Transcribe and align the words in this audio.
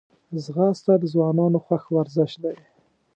ځغاسته 0.43 0.93
د 1.01 1.03
ځوانانو 1.13 1.57
خوښ 1.65 1.83
ورزش 1.95 2.31
دی 2.43 2.55